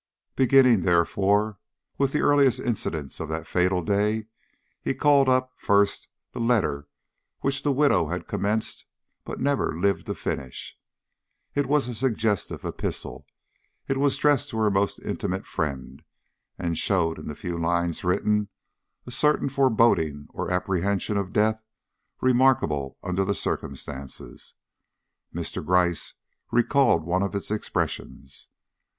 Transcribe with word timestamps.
Beginning, 0.35 0.79
therefore, 0.81 1.59
with 1.99 2.11
the 2.11 2.21
earliest 2.23 2.59
incidents 2.59 3.19
of 3.19 3.29
the 3.29 3.45
fatal 3.45 3.83
day, 3.83 4.25
he 4.81 4.95
called 4.95 5.29
up, 5.29 5.53
first, 5.57 6.07
the 6.31 6.39
letter 6.39 6.87
which 7.41 7.61
the 7.61 7.71
widow 7.71 8.07
had 8.07 8.27
commenced 8.27 8.85
but 9.25 9.39
never 9.39 9.77
lived 9.77 10.07
to 10.07 10.15
finish. 10.15 10.75
It 11.53 11.67
was 11.67 11.87
a 11.87 11.93
suggestive 11.93 12.65
epistle. 12.65 13.27
It 13.87 13.97
was 13.97 14.17
addressed 14.17 14.49
to 14.49 14.57
her 14.57 14.71
most 14.71 14.97
intimate 14.97 15.45
friend, 15.45 16.01
and 16.57 16.75
showed 16.79 17.19
in 17.19 17.27
the 17.27 17.35
few 17.35 17.59
lines 17.59 18.03
written 18.03 18.49
a 19.05 19.11
certain 19.11 19.49
foreboding 19.49 20.25
or 20.31 20.49
apprehension 20.49 21.15
of 21.15 21.31
death 21.31 21.61
remarkable 22.21 22.97
under 23.03 23.23
the 23.23 23.35
circumstances. 23.35 24.55
Mr. 25.31 25.63
Gryce 25.63 26.15
recalled 26.51 27.03
one 27.05 27.21
of 27.21 27.35
its 27.35 27.51
expressions. 27.51 28.47